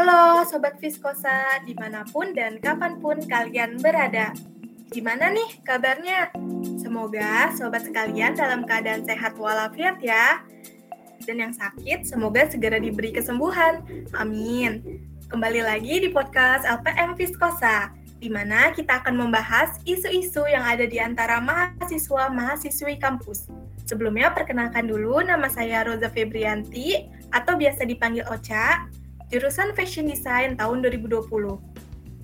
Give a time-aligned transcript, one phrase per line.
[0.00, 4.32] Halo Sobat Viskosa, di mana pun dan kapan pun kalian berada.
[4.88, 6.32] Gimana nih kabarnya?
[6.80, 10.40] Semoga sobat sekalian dalam keadaan sehat walafiat ya.
[11.28, 13.84] Dan yang sakit semoga segera diberi kesembuhan.
[14.16, 15.04] Amin.
[15.28, 20.96] Kembali lagi di podcast LPM Viskosa, di mana kita akan membahas isu-isu yang ada di
[20.96, 23.52] antara mahasiswa-mahasiswi kampus.
[23.84, 27.04] Sebelumnya perkenalkan dulu nama saya Rosa Febrianti
[27.36, 28.88] atau biasa dipanggil Ocha,
[29.30, 31.30] jurusan Fashion Design tahun 2020.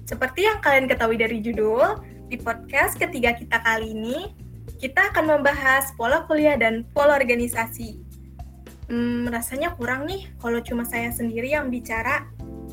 [0.06, 4.34] Seperti yang kalian ketahui dari judul, di podcast ketiga kita kali ini,
[4.82, 8.02] kita akan membahas pola kuliah dan pola organisasi.
[8.90, 12.26] Hmm, rasanya kurang nih kalau cuma saya sendiri yang bicara.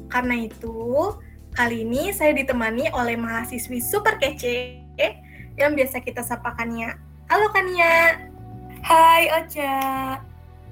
[0.09, 1.13] Karena itu,
[1.53, 4.81] kali ini saya ditemani oleh mahasiswi super kece
[5.57, 6.97] yang biasa kita sapakannya.
[7.29, 8.29] Halo Kania.
[8.81, 9.77] Hai Ocha.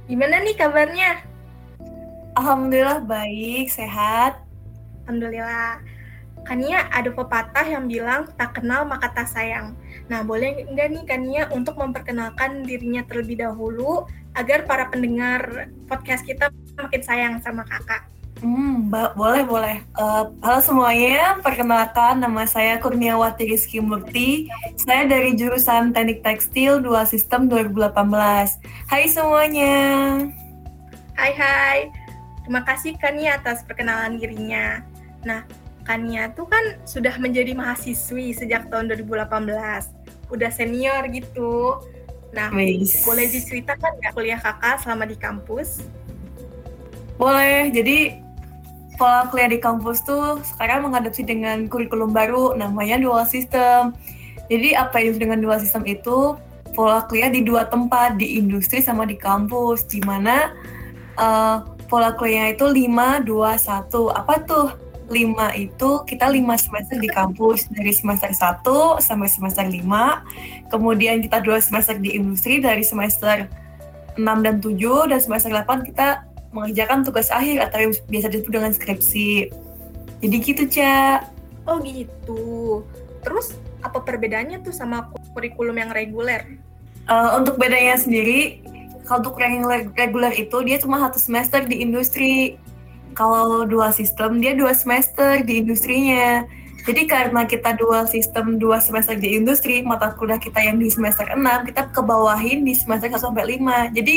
[0.10, 1.31] Gimana nih kabarnya?
[2.40, 4.40] Alhamdulillah baik, sehat.
[5.04, 5.84] Alhamdulillah.
[6.42, 9.78] Kania ada pepatah yang bilang tak kenal maka tak sayang.
[10.10, 16.50] Nah, boleh nggak nih Kania untuk memperkenalkan dirinya terlebih dahulu agar para pendengar podcast kita
[16.80, 18.10] makin sayang sama kakak?
[18.42, 19.78] Hmm, boleh boleh.
[19.94, 24.50] Uh, halo semuanya, perkenalkan nama saya Kurniawati Rizky Murti.
[24.82, 28.02] Saya dari jurusan Teknik Tekstil 2 Sistem 2018.
[28.90, 29.78] Hai semuanya.
[31.14, 32.01] Hai hai.
[32.52, 34.84] Terima kasih Kania atas perkenalan dirinya.
[35.24, 35.48] Nah,
[35.88, 39.88] Kania tuh kan sudah menjadi mahasiswi sejak tahun 2018.
[40.28, 41.80] Udah senior gitu.
[42.36, 43.08] Nah, Weiss.
[43.08, 45.88] boleh diceritakan nggak kuliah kakak selama di kampus?
[47.16, 47.72] Boleh.
[47.72, 48.20] Jadi
[49.00, 53.96] pola kuliah di kampus tuh sekarang mengadopsi dengan kurikulum baru namanya dual system.
[54.52, 56.36] Jadi apa yang dengan dual system itu
[56.76, 60.52] pola kuliah di dua tempat di industri sama di kampus di mana
[61.16, 63.92] uh, pola kuliahnya itu 5 2 1.
[64.16, 64.72] Apa tuh?
[65.12, 70.72] 5 itu kita 5 semester di kampus dari semester 1 sampai semester 5.
[70.72, 73.52] Kemudian kita 2 semester di industri dari semester
[74.16, 76.24] 6 dan 7 dan semester 8 kita
[76.56, 79.52] mengerjakan tugas akhir atau yang biasa disebut dengan skripsi.
[80.24, 81.28] Jadi gitu, Cak.
[81.68, 82.84] Oh gitu.
[83.20, 86.56] Terus apa perbedaannya tuh sama kurikulum yang reguler?
[87.10, 88.62] Uh, untuk bedanya sendiri,
[89.12, 92.56] kalau untuk yang reguler itu dia cuma satu semester di industri.
[93.12, 96.48] Kalau dua sistem dia dua semester di industrinya.
[96.88, 101.28] Jadi karena kita dua sistem dua semester di industri, mata kuliah kita yang di semester
[101.28, 103.92] 6 kita kebawahin di semester 1 sampai 5.
[104.00, 104.16] Jadi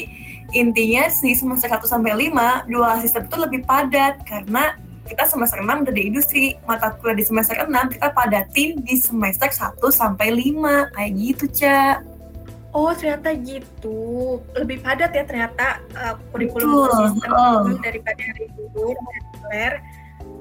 [0.55, 4.79] intinya di semester 1 sampai 5 dua sistem itu lebih padat karena
[5.11, 9.51] kita semester 6 udah di industri, mata kuliah di semester 6 kita padatin di semester
[9.51, 10.95] 1 sampai 5.
[10.95, 12.14] Kayak gitu, Cak.
[12.75, 14.43] Oh, ternyata gitu.
[14.59, 17.71] Lebih padat ya ternyata uh, kurikulum sistem oh.
[17.79, 19.73] daripada reguler.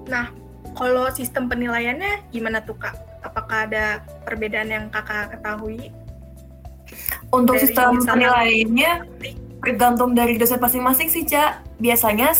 [0.09, 0.33] Nah,
[0.73, 2.97] kalau sistem penilaiannya gimana tuh kak?
[3.21, 5.93] Apakah ada perbedaan yang kakak ketahui?
[7.29, 8.91] Untuk dari sistem penilaiannya
[9.63, 11.61] tergantung dari dosen masing-masing sih cak.
[11.77, 12.33] Biasanya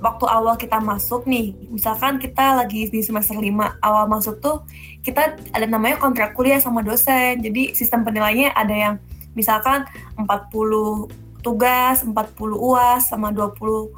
[0.00, 3.52] waktu awal kita masuk nih, misalkan kita lagi di semester 5
[3.84, 4.64] awal masuk tuh
[5.04, 7.44] kita ada namanya kontrak kuliah sama dosen.
[7.44, 8.96] Jadi sistem penilaiannya ada yang
[9.36, 9.84] misalkan
[10.16, 10.26] 40
[11.44, 12.16] tugas, 40
[12.56, 13.94] UAS sama 20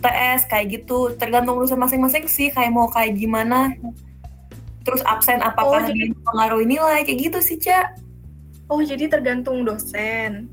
[0.00, 1.12] TS kayak gitu.
[1.18, 3.74] Tergantung lulusan masing-masing sih kayak mau kayak gimana.
[4.86, 6.16] Terus absen apakah oh, jadi...
[6.24, 7.98] pengaruh nilai kayak gitu sih cak.
[8.72, 10.48] Oh jadi tergantung dosen.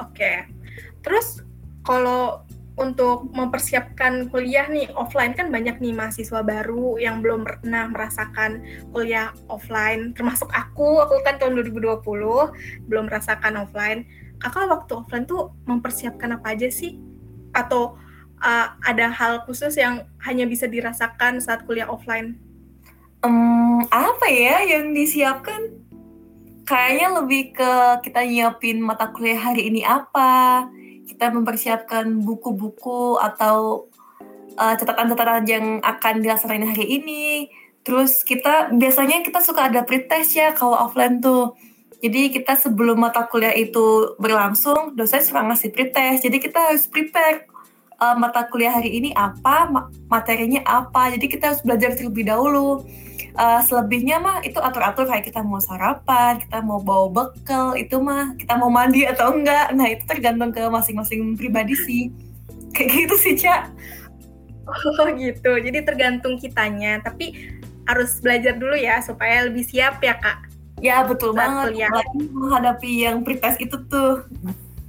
[0.00, 0.16] Oke.
[0.16, 0.36] Okay.
[1.00, 1.40] terus
[1.80, 2.44] kalau
[2.80, 8.64] untuk mempersiapkan kuliah nih offline kan banyak nih mahasiswa baru yang belum pernah merasakan
[8.96, 12.00] kuliah offline termasuk aku aku kan tahun 2020
[12.88, 14.08] belum merasakan offline
[14.40, 16.96] kakak waktu offline tuh mempersiapkan apa aja sih
[17.52, 18.00] atau
[18.40, 22.40] uh, ada hal khusus yang hanya bisa dirasakan saat kuliah offline?
[23.20, 25.76] Um, apa ya yang disiapkan?
[26.64, 27.72] Kayaknya lebih ke
[28.06, 30.64] kita nyiapin mata kuliah hari ini apa,
[31.10, 33.90] kita mempersiapkan buku-buku atau
[34.54, 37.50] uh, catatan-catatan yang akan dilaksanakan hari ini.
[37.82, 41.58] Terus kita biasanya kita suka ada pretest ya kalau offline tuh.
[42.00, 46.24] Jadi kita sebelum mata kuliah itu berlangsung, dosen suka ngasih pretest.
[46.24, 47.44] Jadi kita harus prepare
[48.00, 49.68] uh, mata kuliah hari ini apa,
[50.08, 51.12] materinya apa.
[51.12, 52.84] Jadi kita harus belajar terlebih dahulu.
[53.40, 58.36] Uh, selebihnya mah itu atur-atur kayak kita mau sarapan, kita mau bawa bekal, itu mah
[58.36, 59.72] kita mau mandi atau enggak.
[59.72, 62.12] Nah itu tergantung ke masing-masing pribadi sih.
[62.76, 63.72] Kayak gitu sih, Cak.
[64.68, 67.00] Oh gitu, jadi tergantung kitanya.
[67.00, 67.56] Tapi
[67.88, 70.50] harus belajar dulu ya supaya lebih siap ya, Kak.
[70.80, 71.92] Ya betul Saat banget.
[71.92, 74.24] Lagi menghadapi yang pretest itu tuh.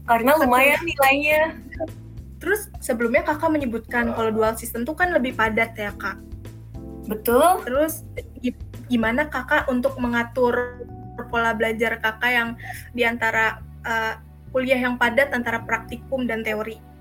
[0.07, 1.55] Karena lumayan nilainya.
[2.41, 6.17] Terus sebelumnya kakak menyebutkan kalau dual system tuh kan lebih padat ya kak.
[7.05, 7.61] Betul.
[7.67, 8.01] Terus
[8.91, 10.83] gimana kakak untuk mengatur
[11.31, 12.49] pola belajar kakak yang
[12.91, 14.19] di antara uh,
[14.51, 16.91] kuliah yang padat antara praktikum dan teori?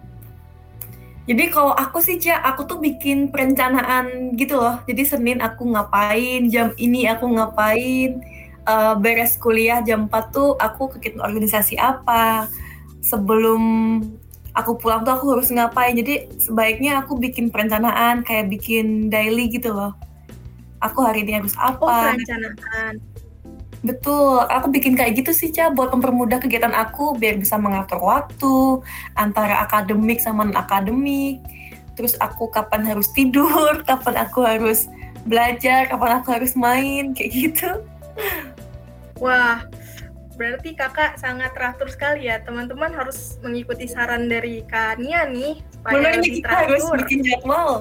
[1.30, 4.82] Jadi kalau aku sih Cia, aku tuh bikin perencanaan gitu loh.
[4.88, 8.18] Jadi Senin aku ngapain, jam ini aku ngapain,
[8.66, 12.50] uh, beres kuliah jam 4 tuh aku kegiatan organisasi apa.
[13.04, 13.62] Sebelum
[14.58, 15.94] aku pulang tuh aku harus ngapain.
[15.94, 19.94] Jadi sebaiknya aku bikin perencanaan kayak bikin daily gitu loh.
[20.80, 21.84] Aku hari ini harus apa.
[21.84, 22.94] Oh, perencanaan.
[23.80, 28.84] Betul, aku bikin kayak gitu sih, Ca, buat mempermudah kegiatan aku biar bisa mengatur waktu
[29.16, 31.40] antara akademik sama non-akademik.
[31.96, 34.84] Terus aku kapan harus tidur, kapan aku harus
[35.24, 37.70] belajar, kapan aku harus main, kayak gitu.
[39.16, 39.64] Wah,
[40.36, 42.40] berarti kakak sangat teratur sekali ya.
[42.44, 45.60] Teman-teman harus mengikuti saran dari Kak Nia nih.
[45.80, 46.64] Supaya Benar, lebih kita teratur.
[46.68, 47.72] harus bikin jadwal.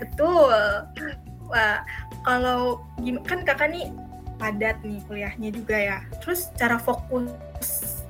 [0.00, 0.60] Betul.
[1.46, 1.86] Wah,
[2.26, 2.82] kalau
[3.26, 3.86] kan kakak nih
[4.36, 5.98] padat nih kuliahnya juga ya.
[6.22, 7.30] Terus cara fokus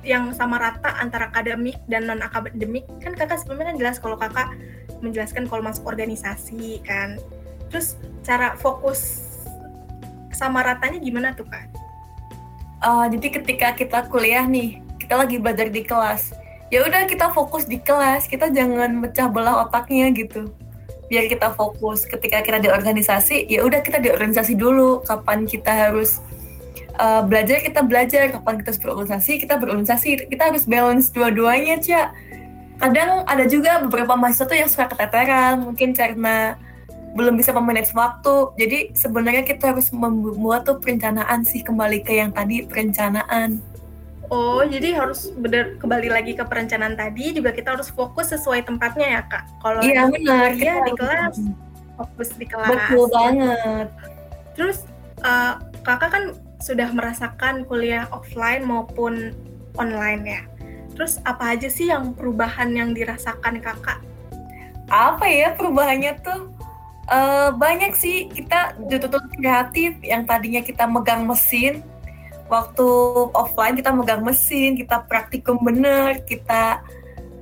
[0.05, 4.55] yang sama rata antara akademik dan non akademik kan kakak sebelumnya kan jelas kalau kakak
[5.03, 7.21] menjelaskan kalau masuk organisasi kan.
[7.69, 9.27] Terus cara fokus
[10.33, 11.69] sama ratanya gimana tuh kak?
[12.77, 16.29] Uh, jadi ketika kita kuliah nih, kita lagi belajar di kelas,
[16.69, 20.53] ya udah kita fokus di kelas, kita jangan mecah belah otaknya gitu
[21.07, 25.03] biar kita fokus ketika kita di organisasi ya udah kita di organisasi dulu.
[25.03, 26.19] Kapan kita harus
[26.99, 28.31] uh, belajar kita belajar.
[28.35, 30.09] Kapan kita harus berorganisasi kita berorganisasi.
[30.27, 32.09] Kita harus balance dua-duanya cak.
[32.77, 36.61] Kadang ada juga beberapa mahasiswa tuh yang suka keteteran mungkin karena
[37.17, 38.53] belum bisa memanage waktu.
[38.59, 43.63] Jadi sebenarnya kita harus membuat tuh perencanaan sih kembali ke yang tadi perencanaan
[44.27, 49.07] Oh, jadi harus benar kembali lagi ke perencanaan tadi juga kita harus fokus sesuai tempatnya
[49.07, 49.43] ya kak.
[49.63, 50.51] Kalau iya benar.
[50.51, 51.35] Iya di kelas
[51.97, 52.69] fokus di kelas.
[52.69, 53.87] Betul banget.
[54.53, 54.77] Terus
[55.25, 56.23] uh, kakak kan
[56.61, 59.33] sudah merasakan kuliah offline maupun
[59.79, 60.41] online ya.
[60.93, 64.01] Terus apa aja sih yang perubahan yang dirasakan kakak?
[64.91, 66.53] Apa ya perubahannya tuh?
[67.07, 71.79] Uh, banyak sih kita ditutup kreatif yang tadinya kita megang mesin
[72.47, 72.87] waktu
[73.35, 76.81] offline kita megang mesin, kita praktikum bener, kita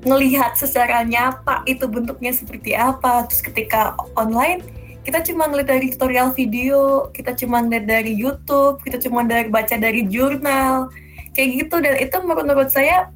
[0.06, 3.26] ngelihat secara nyapa itu bentuknya seperti apa.
[3.26, 4.62] Terus ketika online
[5.06, 9.78] kita cuma ngeliat dari tutorial video, kita cuma ngeliat dari YouTube, kita cuma dari baca
[9.78, 10.90] dari jurnal,
[11.38, 11.76] kayak gitu.
[11.78, 13.14] Dan itu menurut saya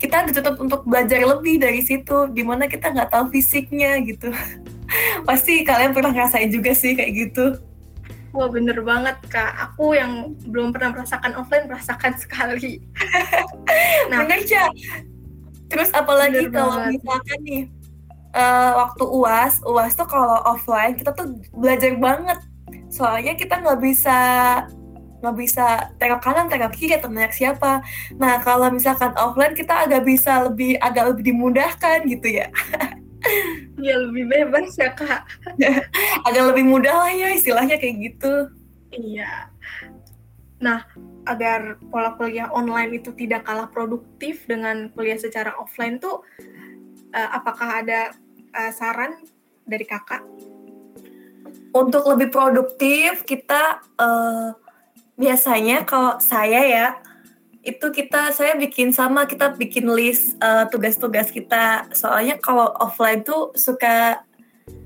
[0.00, 4.32] kita ditutup untuk belajar lebih dari situ, di mana kita nggak tahu fisiknya gitu.
[5.28, 7.69] Pasti kalian pernah ngerasain juga sih kayak gitu.
[8.30, 12.78] Wah bener banget kak, aku yang belum pernah merasakan offline merasakan sekali.
[14.10, 14.70] nah, bener ya.
[15.66, 17.62] Terus apalagi kalau misalkan nih
[18.34, 22.38] uh, waktu uas, uas tuh kalau offline kita tuh belajar banget.
[22.90, 24.18] Soalnya kita nggak bisa
[25.20, 27.82] nggak bisa tengok kanan, tengok kiri atau nanya siapa.
[28.16, 32.48] Nah kalau misalkan offline kita agak bisa lebih agak lebih dimudahkan gitu ya.
[33.80, 35.24] Iya lebih bebas ya kak.
[36.26, 38.34] Agak lebih mudah lah ya istilahnya kayak gitu.
[38.92, 39.48] Iya.
[40.60, 40.84] Nah
[41.28, 46.24] agar pola kuliah online itu tidak kalah produktif dengan kuliah secara offline tuh,
[47.12, 48.16] uh, apakah ada
[48.56, 49.20] uh, saran
[49.68, 50.24] dari kakak?
[51.70, 54.56] Untuk lebih produktif kita uh,
[55.14, 56.86] biasanya kalau saya ya
[57.60, 61.84] itu kita saya bikin sama kita bikin list uh, tugas-tugas kita.
[61.92, 64.24] Soalnya kalau offline tuh suka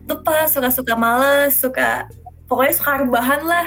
[0.04, 2.10] lupa suka suka males suka
[2.50, 3.66] pokoknya suka rebahan lah.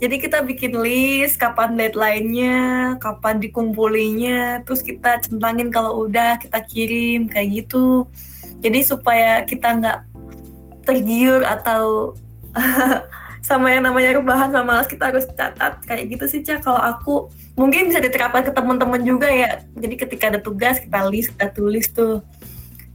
[0.00, 7.30] Jadi kita bikin list kapan deadline-nya kapan dikumpulinya terus kita centangin kalau udah kita kirim
[7.30, 8.08] kayak gitu.
[8.64, 9.98] Jadi supaya kita nggak
[10.88, 12.16] tergiur atau
[13.50, 15.82] sama yang namanya rebahan sama malas kita harus catat.
[15.82, 16.62] Kayak gitu sih cak.
[16.62, 17.26] Kalau aku
[17.58, 19.58] mungkin bisa diterapkan ke teman-teman juga ya.
[19.74, 22.22] Jadi ketika ada tugas kita list kita tulis tuh.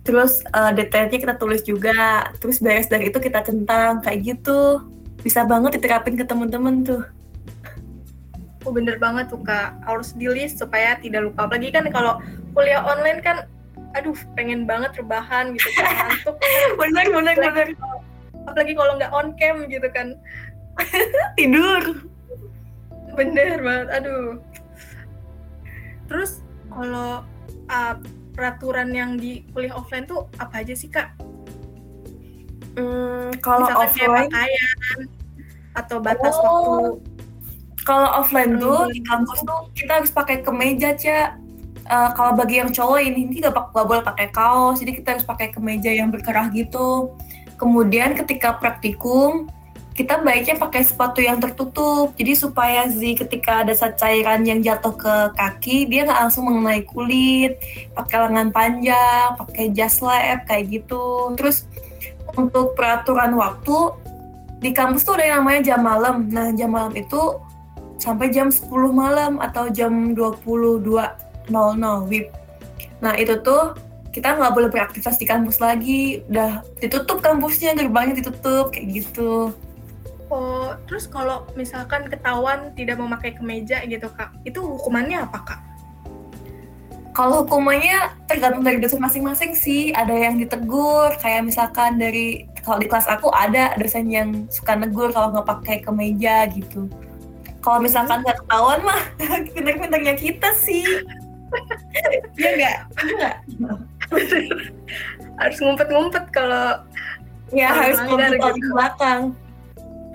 [0.08, 2.32] Terus uh, detailnya kita tulis juga.
[2.40, 4.80] Terus beres dari itu kita centang kayak gitu.
[5.20, 7.04] Bisa banget diterapin ke teman-teman tuh.
[8.64, 9.76] Oh bener banget tuh kak.
[9.84, 11.52] Harus di list supaya tidak lupa.
[11.52, 12.24] Apalagi kan kalau
[12.56, 13.44] kuliah online kan
[13.96, 16.36] aduh pengen banget rebahan gitu kan ngantuk.
[16.80, 17.68] Bener bener bener
[18.46, 20.16] apalagi kalau nggak on cam gitu kan.
[21.38, 22.06] Tidur.
[23.18, 24.40] Bener banget aduh.
[26.06, 27.26] Terus kalau
[27.70, 27.96] uh,
[28.36, 31.16] peraturan yang di kuliah offline tuh apa aja sih kak?
[32.76, 35.00] Hmm, kalau offline pakaian
[35.76, 36.44] atau batas oh.
[36.44, 36.76] waktu.
[37.86, 41.40] Kalau offline tuh di kampus tuh kita harus pakai kemeja cak.
[41.86, 45.22] Uh, kalau bagi yang cowok ini ini gak, gak boleh pakai kaos jadi kita harus
[45.22, 47.14] pakai kemeja yang berkerah gitu
[47.56, 49.48] kemudian ketika praktikum
[49.96, 52.12] kita baiknya pakai sepatu yang tertutup.
[52.20, 57.56] Jadi supaya sih ketika ada cairan yang jatuh ke kaki dia nggak langsung mengenai kulit
[57.96, 61.32] pakai lengan panjang pakai jas lab kayak gitu.
[61.40, 61.64] Terus
[62.36, 63.96] untuk peraturan waktu
[64.60, 66.28] di kampus tuh ada yang namanya jam malam.
[66.28, 67.40] Nah jam malam itu
[67.96, 70.84] sampai jam 10 malam atau jam 22.00
[72.12, 72.28] WIB.
[73.00, 73.80] Nah itu tuh
[74.16, 79.52] kita nggak boleh beraktivitas di kampus lagi, udah ditutup kampusnya, gerbangnya ditutup kayak gitu.
[80.32, 85.62] Oh, terus kalau misalkan ketahuan tidak memakai kemeja gitu kak, itu hukumannya apa kak?
[87.12, 89.92] Kalau hukumannya tergantung dari dosen masing-masing sih.
[89.92, 95.14] Ada yang ditegur, kayak misalkan dari kalau di kelas aku ada dosen yang suka negur
[95.14, 96.90] kalau nggak pakai kemeja gitu
[97.66, 99.02] kalau misalkan nggak ketahuan mah
[99.54, 100.86] pinter-pinternya kita sih
[102.42, 103.36] ya nggak nggak
[105.42, 106.82] harus ngumpet-ngumpet kalau
[107.52, 108.50] ya harus ngumpet gitu.
[108.56, 109.22] di belakang.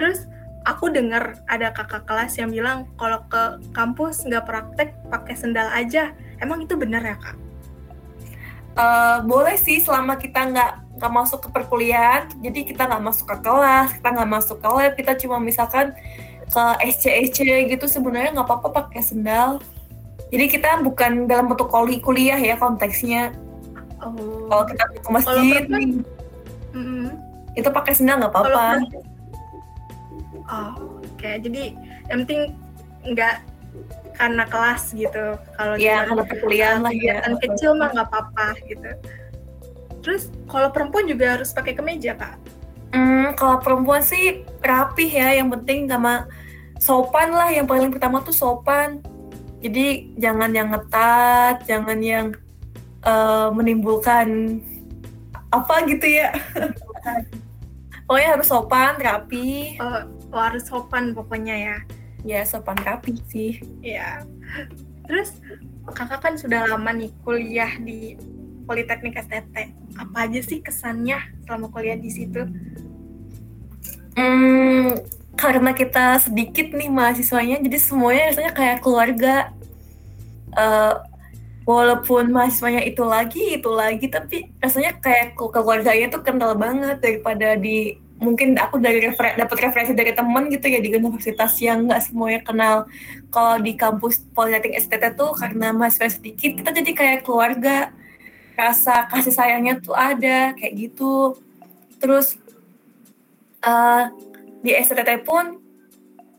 [0.01, 0.27] Terus
[0.65, 6.13] aku dengar ada kakak kelas yang bilang kalau ke kampus nggak praktek pakai sendal aja.
[6.41, 7.37] Emang itu benar ya kak?
[8.79, 13.37] Uh, boleh sih selama kita nggak nggak masuk ke perkuliahan jadi kita nggak masuk ke
[13.43, 15.91] kelas kita nggak masuk ke lab kita cuma misalkan
[16.51, 19.63] ke SC SC gitu sebenarnya nggak apa-apa pakai sendal.
[20.31, 23.35] Jadi kita bukan dalam bentuk kuli kuliah ya konteksnya
[24.03, 24.49] oh.
[24.49, 25.87] kalau kita ke masjid nih
[26.75, 27.07] mm-hmm.
[27.57, 28.67] itu pakai sendal nggak apa-apa
[30.51, 31.39] oh oke okay.
[31.43, 31.77] jadi
[32.09, 32.41] yang penting
[33.07, 33.45] nggak
[34.19, 38.91] karena kelas gitu kalau ya karena perkuliahan lah ya kecil mah nggak apa-apa gitu
[40.01, 42.37] terus kalau perempuan juga harus pakai kemeja kak
[42.91, 46.27] Hmm, kalau perempuan sih rapih ya, yang penting sama
[46.83, 47.51] sopan lah.
[47.55, 48.99] Yang paling pertama tuh sopan.
[49.63, 52.35] Jadi jangan yang ngetat, jangan yang
[53.05, 54.61] uh, menimbulkan
[55.51, 56.31] apa gitu ya.
[58.07, 59.79] Pokoknya harus sopan, rapi.
[59.79, 60.03] Oh,
[60.35, 61.77] oh, harus sopan pokoknya ya.
[62.27, 63.63] Ya, sopan rapi sih.
[63.79, 64.27] Ya.
[65.07, 65.39] Terus
[65.95, 68.19] kakak kan sudah lama nih kuliah di
[68.67, 69.75] Politeknik STT.
[69.99, 72.47] Apa aja sih kesannya selama kuliah di situ?
[74.15, 74.95] Hmm,
[75.35, 79.51] karena kita sedikit nih mahasiswanya, jadi semuanya rasanya kayak keluarga.
[80.55, 81.03] Uh,
[81.65, 88.01] walaupun mahasiswanya itu lagi, itu lagi, tapi rasanya kayak keluarganya tuh kental banget daripada di
[88.21, 92.41] mungkin aku dari refer dapat referensi dari teman gitu ya di universitas yang nggak semuanya
[92.45, 92.77] kenal
[93.33, 97.89] kalau di kampus Politeknik STT tuh karena mahasiswa sedikit kita jadi kayak keluarga
[98.53, 101.41] rasa kasih sayangnya tuh ada kayak gitu
[101.97, 102.37] terus
[103.65, 104.13] uh,
[104.61, 105.57] di STT pun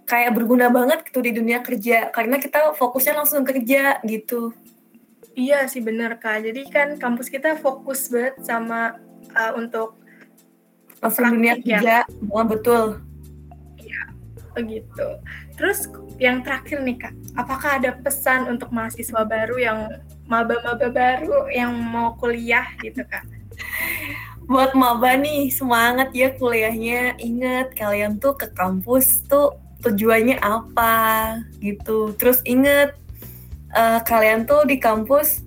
[0.06, 4.52] kayak berguna banget gitu di dunia kerja karena kita fokusnya langsung kerja gitu.
[5.42, 6.46] Iya sih bener kak.
[6.46, 9.02] Jadi kan kampus kita fokus banget sama
[9.34, 9.98] uh, untuk
[11.02, 11.82] langsung dunia ya.
[11.82, 12.44] kerja, ya.
[12.46, 13.02] betul.
[13.82, 14.02] Iya,
[14.54, 15.08] begitu.
[15.58, 15.90] Terus
[16.22, 19.80] yang terakhir nih kak, apakah ada pesan untuk mahasiswa baru yang
[20.30, 23.26] maba-maba baru yang mau kuliah gitu kak?
[24.52, 32.12] buat maba nih semangat ya kuliahnya inget kalian tuh ke kampus tuh tujuannya apa gitu
[32.20, 32.92] terus inget
[33.76, 35.44] uh, kalian tuh di kampus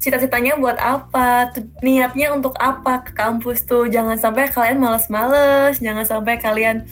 [0.00, 1.48] cita-citanya buat apa
[1.80, 6.84] niatnya untuk apa ke kampus tuh jangan sampai kalian males-males jangan sampai kalian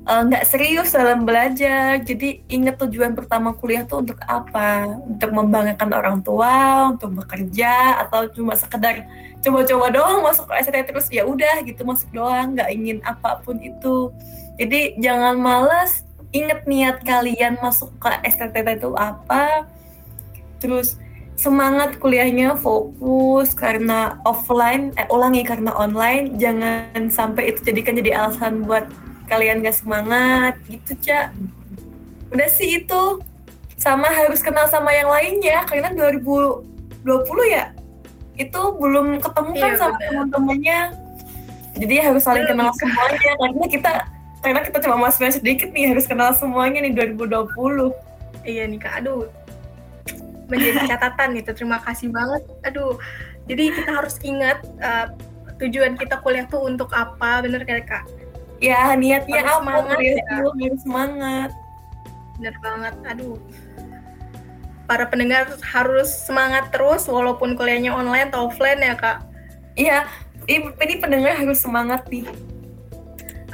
[0.00, 2.00] Eh, nggak uh, serius dalam belajar.
[2.00, 4.96] Jadi ingat tujuan pertama kuliah tuh untuk apa?
[5.06, 9.04] Untuk membanggakan orang tua, untuk bekerja, atau cuma sekedar
[9.44, 13.60] coba-coba doang masuk ke STT terus ya udah gitu masuk doang, nggak ingin apa pun
[13.60, 14.08] itu.
[14.56, 19.66] Jadi jangan malas, inget niat kalian masuk ke STT itu apa.
[20.62, 20.98] Terus
[21.34, 26.38] semangat kuliahnya fokus karena offline eh ulangi karena online.
[26.38, 28.86] Jangan sampai itu jadikan jadi alasan buat
[29.26, 30.54] kalian gak semangat.
[30.70, 31.34] Gitu cak.
[32.30, 33.22] Udah sih itu.
[33.80, 36.68] Sama harus kenal sama yang lainnya karena 2020
[37.48, 37.72] ya
[38.40, 40.80] itu belum ketemu kan iya, sama teman-temannya.
[41.80, 43.92] Jadi harus saling kenal semuanya karena kita
[44.40, 47.92] karena kita cuma masuk sedikit nih harus kenal semuanya nih 2020
[48.48, 49.04] iya nih kak.
[49.04, 49.28] Aduh.
[50.48, 51.50] Menjadi catatan gitu.
[51.52, 52.42] Terima kasih banget.
[52.64, 52.96] Aduh.
[53.44, 55.12] Jadi kita harus ingat uh,
[55.60, 57.44] tujuan kita kuliah tuh untuk apa.
[57.44, 58.04] Bener kayak kak?
[58.60, 59.64] Ya niatnya harus apa?
[59.64, 60.24] semangat, ya.
[60.36, 61.50] harus semangat.
[62.40, 62.94] Bener banget.
[63.12, 63.36] Aduh.
[64.88, 69.20] Para pendengar harus semangat terus walaupun kuliahnya online atau offline ya kak.
[69.76, 70.08] Iya.
[70.48, 72.26] Ini pendengar harus semangat nih.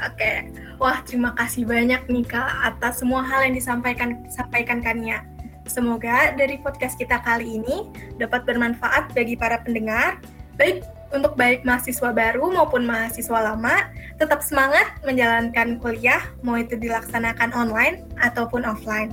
[0.01, 5.25] Oke wah terima kasih banyak nih kak atas semua hal yang disampaikan sampaikan Kania
[5.67, 10.23] Semoga dari podcast kita kali ini dapat bermanfaat bagi para pendengar,
[10.55, 10.81] baik
[11.11, 18.07] untuk baik mahasiswa baru maupun mahasiswa lama, tetap semangat menjalankan kuliah, mau itu dilaksanakan online
[18.15, 19.11] ataupun offline.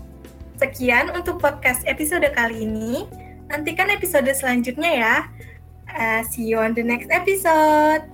[0.54, 3.11] Sekian untuk podcast episode kali ini.
[3.50, 5.14] Nantikan episode selanjutnya ya.
[5.90, 8.13] Uh, see you on the next episode.